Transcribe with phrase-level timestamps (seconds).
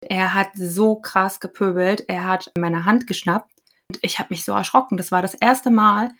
[0.00, 2.04] Er hat so krass gepöbelt.
[2.08, 3.50] Er hat meine Hand geschnappt.
[4.02, 4.96] Ich habe mich so erschrocken.
[4.96, 6.10] Das war das erste Mal,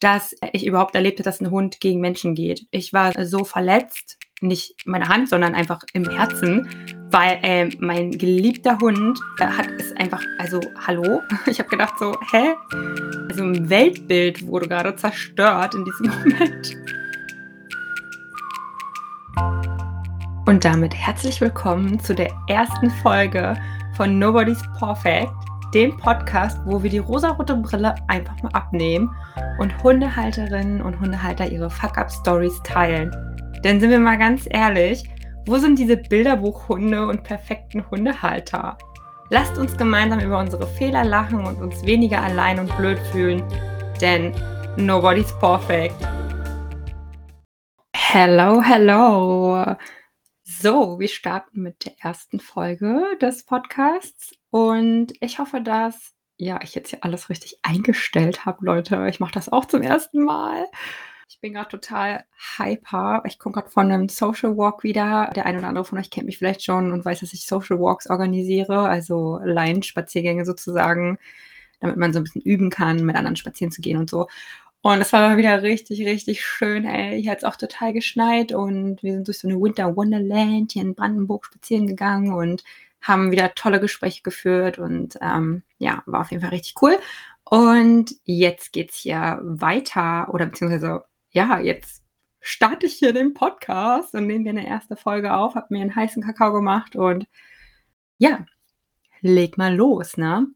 [0.00, 2.66] dass ich überhaupt erlebte, dass ein Hund gegen Menschen geht.
[2.70, 6.68] Ich war so verletzt, nicht meine Hand, sondern einfach im Herzen,
[7.10, 12.16] weil äh, mein geliebter Hund äh, hat es einfach, also hallo, ich habe gedacht so,
[12.32, 12.54] hä?
[13.28, 16.76] Also ein Weltbild wurde gerade zerstört in diesem Moment.
[20.50, 23.56] Und damit herzlich willkommen zu der ersten Folge
[23.96, 25.30] von Nobody's Perfect,
[25.72, 29.14] dem Podcast, wo wir die rosarote Brille einfach mal abnehmen
[29.60, 33.14] und Hundehalterinnen und Hundehalter ihre Fuck-Up-Stories teilen.
[33.62, 35.04] Denn sind wir mal ganz ehrlich,
[35.46, 38.76] wo sind diese Bilderbuchhunde und perfekten Hundehalter?
[39.28, 43.40] Lasst uns gemeinsam über unsere Fehler lachen und uns weniger allein und blöd fühlen,
[44.00, 44.32] denn
[44.76, 45.94] nobody's perfect.
[47.94, 49.76] Hello, hello.
[50.58, 56.74] So, wir starten mit der ersten Folge des Podcasts und ich hoffe, dass ja, ich
[56.74, 59.06] jetzt hier alles richtig eingestellt habe, Leute.
[59.08, 60.66] Ich mache das auch zum ersten Mal.
[61.28, 62.24] Ich bin gerade total
[62.56, 63.22] hyper.
[63.26, 65.30] Ich komme gerade von einem Social Walk wieder.
[65.36, 67.78] Der eine oder andere von euch kennt mich vielleicht schon und weiß, dass ich Social
[67.78, 71.18] Walks organisiere, also Laienspaziergänge sozusagen,
[71.78, 74.26] damit man so ein bisschen üben kann, mit anderen spazieren zu gehen und so.
[74.82, 77.20] Und es war mal wieder richtig, richtig schön, ey.
[77.20, 80.82] Hier hat es auch total geschneit und wir sind durch so eine Winter Wonderland hier
[80.82, 82.64] in Brandenburg spazieren gegangen und
[83.02, 86.98] haben wieder tolle Gespräche geführt und ähm, ja, war auf jeden Fall richtig cool.
[87.44, 92.02] Und jetzt geht's hier weiter oder beziehungsweise ja, jetzt
[92.40, 95.94] starte ich hier den Podcast und nehmen wir eine erste Folge auf, habe mir einen
[95.94, 97.26] heißen Kakao gemacht und
[98.18, 98.46] ja,
[99.20, 100.46] leg mal los, ne?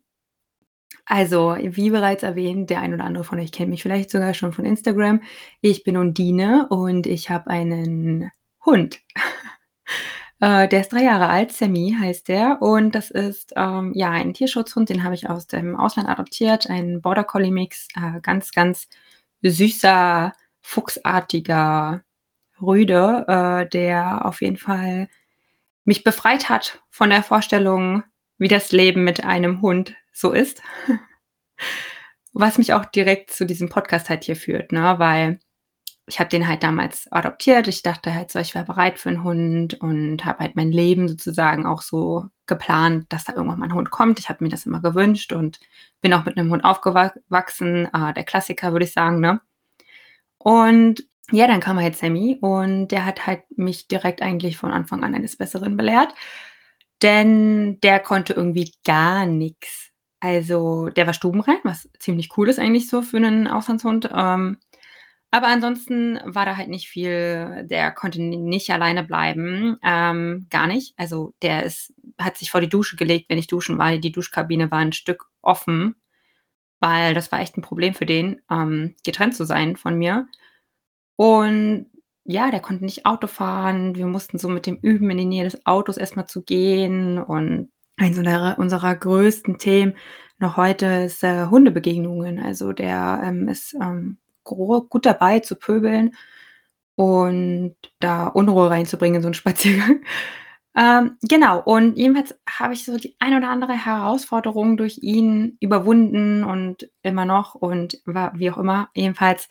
[1.07, 4.53] Also, wie bereits erwähnt, der ein oder andere von euch kennt mich vielleicht sogar schon
[4.53, 5.23] von Instagram.
[5.61, 8.31] Ich bin Undine und ich habe einen
[8.65, 9.01] Hund.
[10.41, 12.63] äh, der ist drei Jahre alt, Sammy heißt der.
[12.63, 16.71] Und das ist ähm, ja ein Tierschutzhund, den habe ich aus dem Ausland adoptiert.
[16.71, 18.89] Ein Border Collie Mix, äh, ganz, ganz
[19.43, 22.03] süßer, fuchsartiger
[22.61, 25.09] Rüde, äh, der auf jeden Fall
[25.85, 28.05] mich befreit hat von der Vorstellung,
[28.39, 30.63] wie das Leben mit einem Hund so ist.
[32.33, 34.95] Was mich auch direkt zu diesem Podcast halt hier führt, ne?
[34.99, 35.39] Weil
[36.07, 37.69] ich habe den halt damals adoptiert.
[37.69, 41.09] Ich dachte halt so, ich wäre bereit für einen Hund und habe halt mein Leben
[41.09, 44.19] sozusagen auch so geplant, dass da irgendwann mal ein Hund kommt.
[44.19, 45.61] Ich habe mir das immer gewünscht und
[46.03, 47.89] bin auch mit einem Hund aufgewachsen.
[47.93, 49.41] Äh, der Klassiker, würde ich sagen, ne?
[50.39, 55.05] Und ja, dann kam halt Sammy und der hat halt mich direkt eigentlich von Anfang
[55.05, 56.15] an eines Besseren belehrt.
[57.03, 59.91] Denn der konnte irgendwie gar nichts.
[60.25, 64.09] Also, der war stubenrein, was ziemlich cool ist eigentlich so für einen Auslandshund.
[64.11, 64.57] Ähm,
[65.31, 67.67] aber ansonsten war da halt nicht viel.
[67.69, 70.95] Der konnte nicht alleine bleiben, ähm, gar nicht.
[70.97, 73.99] Also, der ist hat sich vor die Dusche gelegt, wenn ich duschen war.
[73.99, 75.95] Die Duschkabine war ein Stück offen,
[76.81, 80.27] weil das war echt ein Problem für den, ähm, getrennt zu sein von mir.
[81.17, 81.87] Und
[82.25, 83.95] ja, der konnte nicht Auto fahren.
[83.97, 87.19] Wir mussten so mit dem üben, in die Nähe des Autos erstmal zu gehen.
[87.19, 89.95] Und eins unserer, unserer größten Themen
[90.39, 92.39] noch heute ist äh, Hundebegegnungen.
[92.41, 96.15] Also der ähm, ist ähm, gut dabei zu pöbeln
[96.97, 100.03] und da Unruhe reinzubringen in so einen Spaziergang.
[100.77, 106.45] ähm, genau, und jedenfalls habe ich so die ein oder andere Herausforderung durch ihn überwunden
[106.45, 108.91] und immer noch und war, wie auch immer.
[108.95, 109.49] Jedenfalls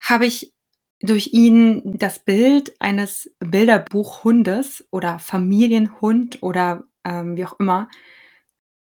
[0.00, 0.52] habe ich
[1.00, 7.88] durch ihn das Bild eines Bilderbuchhundes oder Familienhund oder ähm, wie auch immer,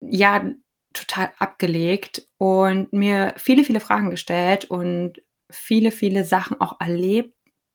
[0.00, 0.44] ja,
[0.92, 5.20] total abgelegt und mir viele, viele Fragen gestellt und
[5.50, 7.34] viele, viele Sachen auch erlebt,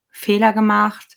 [0.09, 1.15] Fehler gemacht.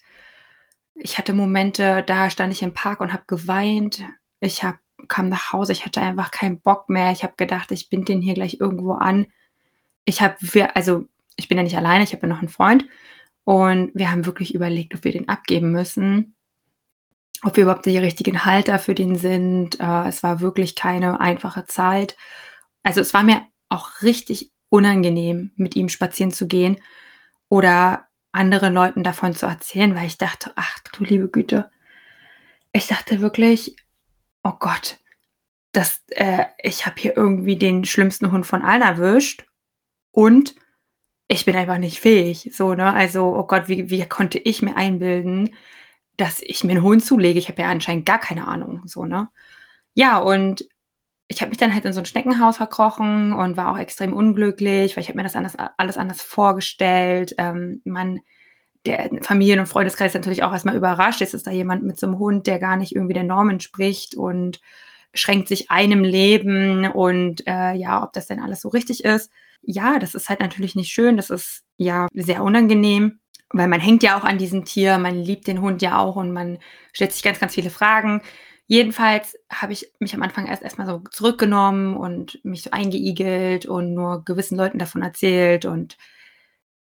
[0.95, 4.05] Ich hatte Momente, da stand ich im Park und habe geweint.
[4.41, 4.79] Ich hab,
[5.09, 7.13] kam nach Hause, ich hatte einfach keinen Bock mehr.
[7.13, 9.27] Ich habe gedacht, ich bin den hier gleich irgendwo an.
[10.05, 10.37] Ich habe,
[10.75, 11.07] also
[11.37, 12.87] ich bin ja nicht alleine, ich habe ja noch einen Freund.
[13.45, 16.35] Und wir haben wirklich überlegt, ob wir den abgeben müssen,
[17.43, 19.81] ob wir überhaupt die richtigen Halter für den sind.
[19.81, 22.17] Äh, es war wirklich keine einfache Zeit.
[22.83, 26.79] Also es war mir auch richtig unangenehm, mit ihm spazieren zu gehen
[27.49, 31.71] oder anderen Leuten davon zu erzählen, weil ich dachte, ach du liebe Güte,
[32.73, 33.77] ich dachte wirklich,
[34.43, 34.99] oh Gott,
[35.73, 39.45] das, äh, ich habe hier irgendwie den schlimmsten Hund von allen erwischt
[40.11, 40.55] und
[41.29, 42.51] ich bin einfach nicht fähig.
[42.55, 42.93] So, ne?
[42.93, 45.55] Also, oh Gott, wie, wie konnte ich mir einbilden,
[46.23, 47.39] dass ich mir einen Hund zulege?
[47.39, 48.83] Ich habe ja anscheinend gar keine Ahnung.
[48.87, 49.29] So, ne?
[49.95, 50.65] Ja, und
[51.29, 54.97] ich habe mich dann halt in so ein Schneckenhaus verkrochen und war auch extrem unglücklich,
[54.97, 57.35] weil ich habe mir das anders, alles anders vorgestellt.
[57.39, 58.21] Ähm, man
[58.85, 61.21] der Familien und Freundeskreis natürlich auch erstmal überrascht.
[61.21, 64.15] Jetzt ist da jemand mit so einem Hund, der gar nicht irgendwie der Norm entspricht
[64.17, 64.61] und
[65.15, 69.31] schränkt sich einem Leben und, äh, ja, ob das denn alles so richtig ist.
[69.63, 71.17] Ja, das ist halt natürlich nicht schön.
[71.17, 73.21] Das ist, ja, sehr unangenehm,
[73.53, 76.33] weil man hängt ja auch an diesem Tier, man liebt den Hund ja auch und
[76.33, 76.59] man
[76.93, 78.23] stellt sich ganz, ganz viele Fragen.
[78.67, 83.95] Jedenfalls habe ich mich am Anfang erst erstmal so zurückgenommen und mich so eingeigelt und
[83.95, 85.97] nur gewissen Leuten davon erzählt und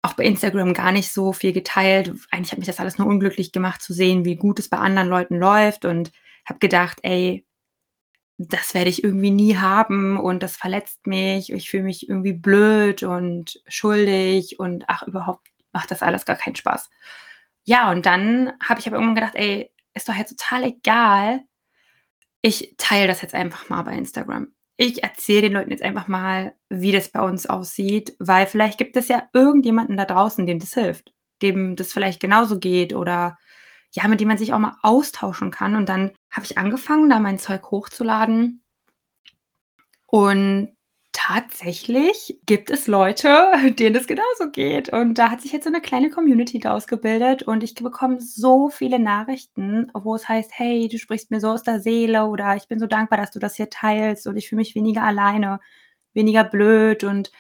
[0.03, 2.13] auch bei Instagram gar nicht so viel geteilt.
[2.31, 5.09] Eigentlich hat mich das alles nur unglücklich gemacht zu sehen, wie gut es bei anderen
[5.09, 6.13] Leuten läuft und
[6.47, 7.47] habe gedacht: „Ey,
[8.39, 11.53] das werde ich irgendwie nie haben und das verletzt mich.
[11.53, 16.57] Ich fühle mich irgendwie blöd und schuldig und ach, überhaupt macht das alles gar keinen
[16.57, 16.89] Spaß.
[17.65, 21.43] Ja, und dann habe ich aber irgendwann gedacht, ey, ist doch jetzt total egal.
[22.43, 24.49] Ich teile das jetzt einfach mal bei Instagram.
[24.77, 28.97] Ich erzähle den Leuten jetzt einfach mal, wie das bei uns aussieht, weil vielleicht gibt
[28.97, 31.13] es ja irgendjemanden da draußen, dem das hilft,
[31.43, 33.39] dem das vielleicht genauso geht oder
[33.93, 35.77] ja, mit dem man sich auch mal austauschen kann.
[35.77, 38.65] Und dann habe ich angefangen, da mein Zeug hochzuladen.
[40.07, 40.77] Und
[41.27, 44.91] tatsächlich gibt es Leute, denen es genauso geht.
[44.91, 47.43] Und da hat sich jetzt so eine kleine Community daraus gebildet.
[47.43, 51.63] Und ich bekomme so viele Nachrichten, wo es heißt, hey, du sprichst mir so aus
[51.63, 54.61] der Seele oder ich bin so dankbar, dass du das hier teilst und ich fühle
[54.61, 55.61] mich weniger alleine,
[56.13, 57.33] weniger blöd und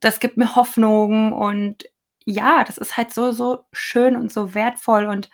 [0.00, 1.32] das gibt mir Hoffnung.
[1.32, 1.84] Und
[2.26, 5.06] ja, das ist halt so, so schön und so wertvoll.
[5.06, 5.30] Und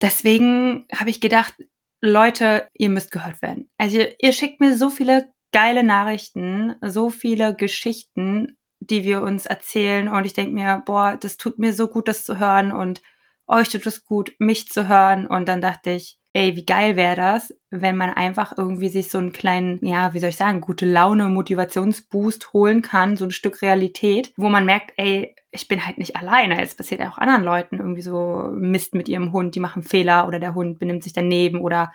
[0.00, 1.54] Deswegen habe ich gedacht:
[2.02, 7.54] „Leute, ihr müsst gehört werden.“ Also, ihr schickt mir so viele geile Nachrichten, so viele
[7.54, 12.08] Geschichten, die wir uns erzählen und ich denke mir: „Boah, das tut mir so gut,
[12.08, 13.02] das zu hören und
[13.46, 17.16] euch tut es gut, mich zu hören.“ Und dann dachte ich: Ey, wie geil wäre
[17.16, 20.84] das, wenn man einfach irgendwie sich so 'n kleinen, ja, wie soll ich sagen, gute
[20.86, 25.96] Laune, Motivationsboost holen kann, so 'n Stück Realität, wo man merkt: „Ey, ich bin halt
[25.98, 26.60] nicht alleine.
[26.62, 30.28] Es passiert ja auch anderen Leuten irgendwie so Mist mit ihrem Hund, die machen Fehler
[30.28, 31.92] oder der Hund benimmt sich daneben oder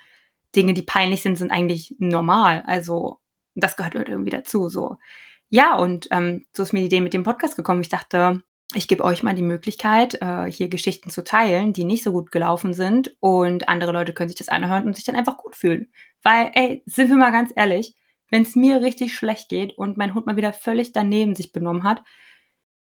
[0.56, 2.64] Dinge, die peinlich sind, sind eigentlich normal.
[2.68, 3.20] Also,
[3.56, 4.98] das gehört halt irgendwie dazu so.
[5.50, 7.82] Ja, und, ähm, so ist mir die Idee mit dem Podcast gekommen.
[7.82, 8.42] Ich dachte
[8.74, 12.32] ich gebe euch mal die Möglichkeit, äh, hier Geschichten zu teilen, die nicht so gut
[12.32, 15.92] gelaufen sind und andere Leute können sich das anhören und sich dann einfach gut fühlen.
[16.24, 17.96] Weil, ey, sind wir mal ganz ehrlich,
[18.30, 21.84] wenn es mir richtig schlecht geht und mein Hund mal wieder völlig daneben sich benommen
[21.84, 22.02] hat,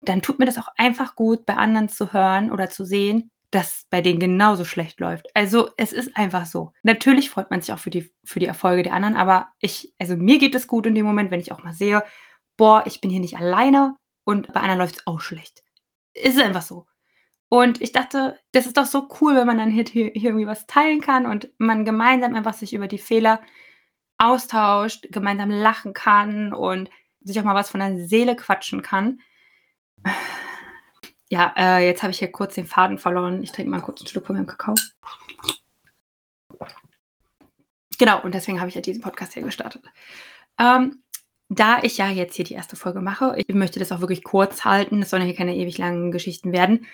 [0.02, 3.86] dann tut mir das auch einfach gut, bei anderen zu hören oder zu sehen, dass
[3.90, 5.28] bei denen genauso schlecht läuft.
[5.36, 6.72] Also, es ist einfach so.
[6.84, 10.16] Natürlich freut man sich auch für die für die Erfolge der anderen, aber ich also,
[10.18, 12.04] mir geht es gut in dem Moment, wenn ich auch mal sehe:
[12.58, 13.96] „Boah, ich bin hier nicht alleine
[14.26, 15.64] und bei anderen läuft es auch schlecht.“
[16.14, 16.86] ist einfach so.
[17.50, 20.68] Und ich dachte, das ist doch so cool, wenn man dann hier hier irgendwie was
[20.68, 23.42] teilen kann und man gemeinsam einfach sich über die Fehler
[24.18, 26.90] austauscht, gemeinsam lachen kann und
[27.22, 29.20] sich auch mal was von der Seele quatschen kann.
[31.32, 33.42] Ja, äh, jetzt habe ich hier kurz den Faden verloren.
[33.42, 34.76] Ich trinke mal kurz 'n Schluck von meinem Kakao.
[37.98, 39.82] Genau, und deswegen habe ich ja diesen Podcast hier gestartet.
[40.60, 41.04] Ähm,
[41.48, 44.66] da ich ja jetzt hier die erste Folge mache, ich möchte das auch wirklich kurz
[44.66, 45.02] halten.
[45.02, 46.86] Es sollen ja hier keine ewig langen Geschichten werden.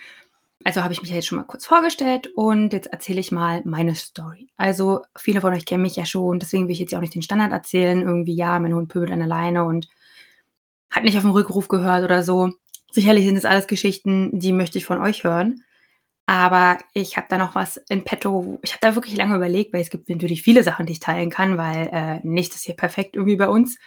[0.64, 3.62] Also habe ich mich ja jetzt schon mal kurz vorgestellt und jetzt erzähle ich mal
[3.66, 4.50] meine Story.
[4.58, 7.16] Also viele von euch kennen mich ja schon, deswegen will ich jetzt ja auch nicht
[7.16, 8.02] den Standard erzählen.
[8.04, 9.88] Irgendwie, ja, mein Hund pöbelt an der Leine und
[10.92, 12.54] hat nicht auf den Rückruf gehört oder so.
[12.98, 15.64] Sicherlich sind das alles Geschichten, die möchte ich von euch hören.
[16.26, 18.58] Aber ich habe da noch was in petto.
[18.64, 21.30] Ich habe da wirklich lange überlegt, weil es gibt natürlich viele Sachen, die ich teilen
[21.30, 23.78] kann, weil äh, nichts ist hier perfekt irgendwie bei uns.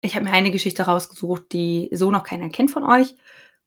[0.00, 3.16] Ich habe mir eine Geschichte rausgesucht, die so noch keiner kennt von euch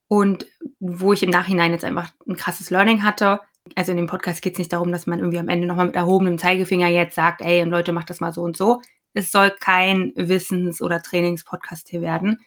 [0.07, 0.45] und
[0.79, 3.41] wo ich im Nachhinein jetzt einfach ein krasses Learning hatte.
[3.75, 5.87] Also, in dem Podcast geht es nicht darum, dass man irgendwie am Ende noch mal
[5.87, 8.81] mit erhobenem Zeigefinger jetzt sagt: „Ey, Leute, macht das mal so und so.“
[9.13, 12.39] Es soll kein Wissens oder Trainings-Podcast hier werden.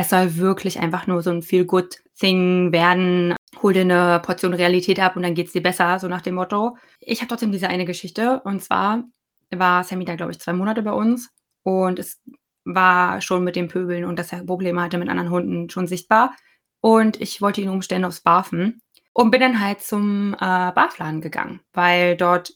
[0.00, 3.34] Es soll wirklich einfach nur so 'n Feel-Good-Thing werden.
[3.60, 6.76] Hol dir 'ne Portion Realität ab und dann geht's dir besser, so nach dem Motto.
[7.00, 9.02] Ich habe trotzdem diese eine Geschichte und zwar
[9.50, 11.30] war Sammy da, glaube ich, 2 Monate bei uns
[11.64, 12.20] und es
[12.64, 16.32] war schon mit dem Pöbeln und dass er Probleme hatte mit anderen Hunden schon sichtbar.
[16.80, 18.80] Und ich wollte ihn umstellen aufs Barfen
[19.14, 22.52] und bin dann halt zum, äh, Barfladen gegangen, weil dort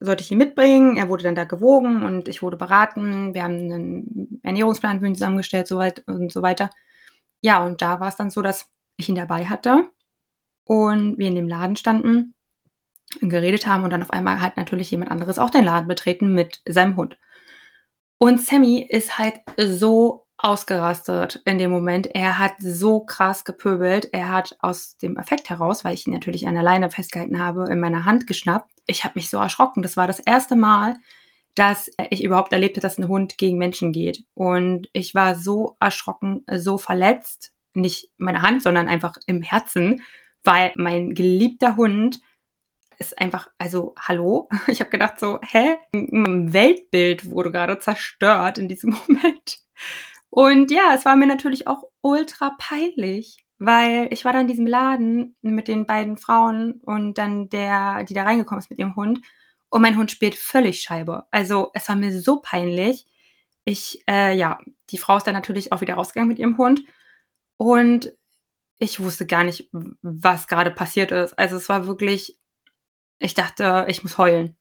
[0.00, 0.96] sollte ich ihn mitbringen.
[0.96, 3.34] Er wurde dann da gewogen und ich wurde beraten.
[3.34, 6.70] Wir haben 'nen Ernährungsplan für ihn zusammengestellt, so und so weiter.
[7.42, 9.90] Ja, und da war's dann so, dass ich ihn dabei hatte
[10.66, 12.34] und wir in dem Laden standen
[13.22, 16.34] und geredet haben und dann auf einmal hat natürlich jemand anderes auch den Laden betreten
[16.34, 17.18] mit seinem Hund.
[18.20, 22.06] Und Sammy ist halt so ausgerastet in dem Moment.
[22.14, 24.08] Er hat so krass gepöbelt.
[24.12, 27.64] Er hat aus dem Affekt heraus, weil ich ihn natürlich an der Leine festgehalten habe,
[27.70, 28.70] in meiner Hand geschnappt.
[28.86, 29.82] Ich habe mich so erschrocken.
[29.82, 30.96] Das war das erste Mal,
[31.54, 34.24] dass ich überhaupt erlebte, dass 'n Hund gegen Menschen geht.
[34.34, 40.02] Und ich war so erschrocken, so verletzt, nicht meine Hand, sondern einfach im Herzen
[40.46, 42.20] weil mein geliebter Hund
[42.98, 44.48] ist einfach, also hallo?
[44.68, 45.76] Ich habe gedacht so, hä?
[45.92, 49.58] Mein Weltbild wurde gerade zerstört in diesem Moment.
[50.36, 54.66] Und ja, es war mir natürlich auch ultra peinlich, weil ich war da in diesem
[54.66, 59.22] Laden mit den beiden Frauen und dann der, die da reingekommen ist mit ihrem Hund.
[59.70, 61.24] Und mein Hund spielt völlig Scheibe.
[61.30, 63.06] Also es war mir so peinlich.
[63.64, 64.58] Ich, äh, ja,
[64.90, 66.82] die Frau ist dann natürlich auch wieder rausgegangen mit ihrem Hund.
[67.56, 68.12] Und
[68.78, 69.70] ich wusste gar nicht,
[70.02, 71.32] was gerade passiert ist.
[71.38, 72.38] Also es war wirklich,
[73.20, 74.58] ich dachte, ich muss heulen.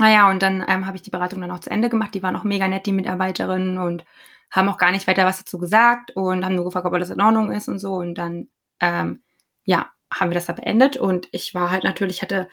[0.00, 2.14] Naja, und dann ähm, habe ich die Beratung dann auch zu Ende gemacht.
[2.14, 4.04] Die waren auch mega nett, die Mitarbeiterinnen, und
[4.50, 7.20] haben auch gar nicht weiter was dazu gesagt und haben nur gefragt, ob alles in
[7.20, 7.96] Ordnung ist und so.
[7.96, 8.48] Und dann,
[8.80, 9.22] ähm,
[9.64, 10.96] ja, haben wir das da beendet.
[10.96, 12.48] Und ich war halt natürlich, hatte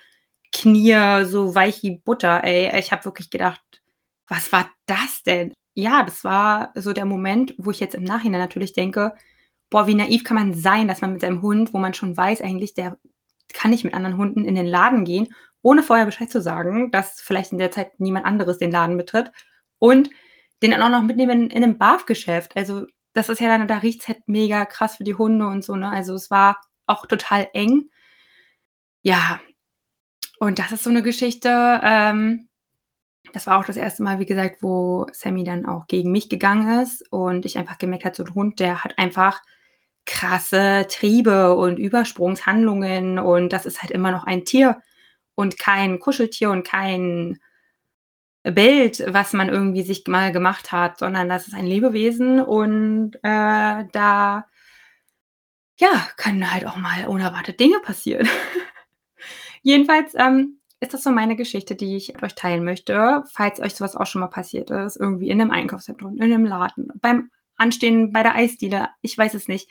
[0.51, 2.77] Knie so weich wie Butter, ey.
[2.79, 3.61] Ich habe wirklich gedacht,
[4.27, 5.53] was war das denn?
[5.73, 9.13] Ja, das war so der Moment, wo ich jetzt im Nachhinein natürlich denke,
[9.69, 12.41] boah, wie naiv kann man sein, dass man mit seinem Hund, wo man schon weiß,
[12.41, 12.97] eigentlich, der
[13.53, 17.21] kann nicht mit anderen Hunden in den Laden gehen, ohne vorher Bescheid zu sagen, dass
[17.21, 19.31] vielleicht in der Zeit niemand anderes den Laden betritt
[19.79, 20.09] und
[20.61, 22.55] den dann auch noch mitnehmen in einem BAF-Geschäft.
[22.55, 25.63] Also, das ist ja dann, da riecht es halt mega krass für die Hunde und
[25.63, 25.89] so, ne?
[25.89, 27.89] Also, es war auch total eng.
[29.01, 29.39] Ja,
[30.39, 31.49] und das ist so eine Geschichte,
[31.83, 32.47] ähm,
[33.33, 36.81] das war auch das erste Mal, wie gesagt, wo Sammy dann auch gegen mich gegangen
[36.81, 39.41] ist und ich einfach gemerkt habe, so ein Hund, der hat einfach
[40.07, 44.81] krasse Triebe und Übersprungshandlungen und das ist halt immer noch ein Tier
[45.35, 47.39] und kein Kuscheltier und kein
[48.43, 53.85] Bild, was man irgendwie sich mal gemacht hat, sondern das ist ein Lebewesen und äh,
[53.91, 54.45] da
[55.79, 58.27] ja, können halt auch mal unerwartete Dinge passieren.
[59.61, 63.95] Jedenfalls ähm, ist das so meine Geschichte, die ich euch teilen möchte, falls euch sowas
[63.95, 68.23] auch schon mal passiert ist, irgendwie in einem Einkaufszentrum, in einem Laden, beim Anstehen bei
[68.23, 69.69] der Eisdiele, ich weiß es nicht.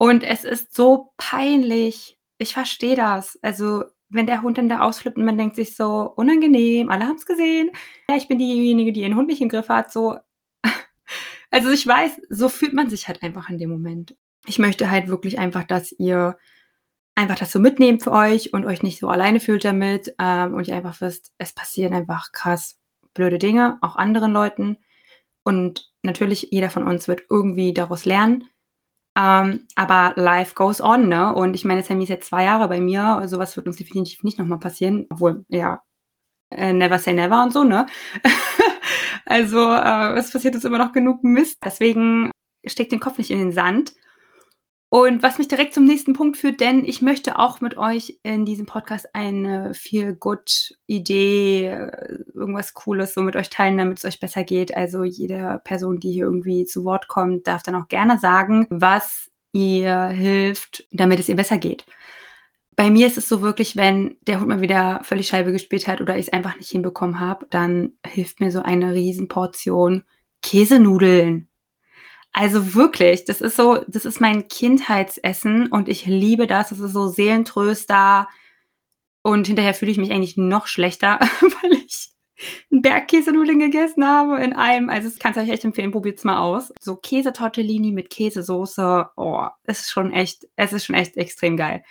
[0.00, 2.18] Und es ist so peinlich.
[2.38, 3.38] Ich verstehe das.
[3.42, 7.16] Also, wenn der Hund dann da ausflippt und man denkt sich so: „Unangenehm, alle haben
[7.16, 7.70] es gesehen.
[8.08, 10.16] Ja, ich bin diejenige, die ihren Hund nicht im Griff hat“, so.
[11.52, 14.16] Also, ich weiß, so fühlt man sich halt einfach in dem Moment.
[14.46, 16.38] Ich möchte halt wirklich einfach, dass ihr
[17.16, 20.68] einfach das so mitnehmt für euch und euch nicht so alleine fühlt damit, ähm, und
[20.68, 22.78] ihr einfach wisst, es passieren einfach krass
[23.14, 24.78] blöde Dinge, auch anderen Leuten.
[25.44, 28.44] Und natürlich, jeder von uns wird irgendwie daraus lernen.
[29.16, 31.34] Ähm, aber life goes on, ne?
[31.34, 34.22] Und ich meine, Sammy ist jetzt zwei Jahre bei mir, so was wird uns definitiv
[34.22, 35.82] nicht noch mal passieren, obwohl, ja,
[36.50, 37.86] äh, never say never und so, ne?
[39.26, 41.58] Also, äh, es passiert uns immer noch genug Mist.
[41.64, 42.30] Deswegen
[42.64, 43.92] steckt den Kopf nicht in den Sand.
[44.88, 48.44] Und was mich direkt zum nächsten Punkt führt, denn ich möchte auch mit euch in
[48.44, 54.44] diesem Podcast eine Feel-Good-Idee, äh, irgendwas Cooles so mit euch teilen, damit es euch besser
[54.44, 54.76] geht.
[54.76, 59.28] Also jede Person, die hier irgendwie zu Wort kommt, darf dann auch gerne sagen, was
[59.52, 61.84] ihr hilft, damit es ihr besser geht.
[62.76, 66.00] Bei mir ist es so wirklich, wenn der Hund mal wieder völlig Scheibe gespielt hat
[66.00, 70.04] oder ich es einfach nicht hinbekommen habe, dann hilft mir so eine Riesenportion
[70.42, 71.48] Käsenudeln.
[72.38, 76.68] Also wirklich, das ist so das ist mein Kindheitsessen und ich liebe das.
[76.68, 78.28] Das ist so Seelentröster
[79.22, 81.18] und hinterher fühle ich mich eigentlich noch schlechter,
[81.62, 82.10] weil ich
[82.70, 84.90] 'n Berg Käsenudeln gegessen habe in einem.
[84.90, 86.72] Also, das kann's euch echt empfehlen, probiert's mal aus.
[86.78, 91.84] So Käsetortellini mit Käsesoße, oh, ist schon echt es ist schon echt extrem geil.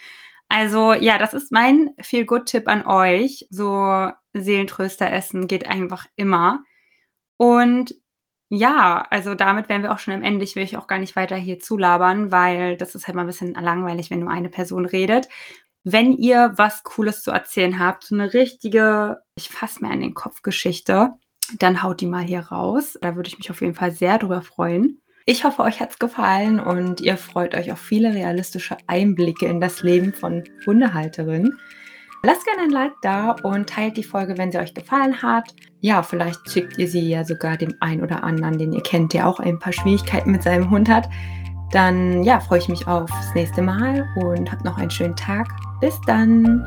[0.50, 3.48] Also, ja, das ist mein Feel-Good-Tipp an euch.
[3.50, 6.64] So Seelentröster essen geht einfach immer.
[7.38, 7.96] Und
[8.50, 10.44] ja, also damit wären wir auch schon am Ende.
[10.44, 13.28] Ich will euch auch gar nicht weiter hier zulabern, weil das ist halt mal ein
[13.28, 15.28] bisschen langweilig, wenn nur eine Person redet.
[15.84, 20.14] Wenn ihr was Cooles zu erzählen habt, so eine richtige, ich fasse mir an den
[20.14, 21.14] Kopf Geschichte,
[21.60, 22.98] dann haut die mal hier raus.
[23.02, 25.02] Da würde ich mich auf jeden Fall sehr drüber freuen.
[25.28, 29.82] Ich hoffe, euch hat's gefallen und ihr freut euch auf viele realistische Einblicke in das
[29.82, 31.60] Leben von Hundehalterinnen.
[32.24, 35.54] Lasst gerne ein Like da und teilt die Folge, wenn sie euch gefallen hat.
[35.86, 39.27] Ja, vielleicht schickt ihr sie ja sogar dem einen oder anderen, den ihr kennt, der
[39.27, 41.08] auch ein paar Schwierigkeiten mit seinem Hund hat.
[41.70, 45.48] Dann ja, freue ich mich aufs nächste Mal und habt noch einen schönen Tag.
[45.82, 46.65] Bis dann.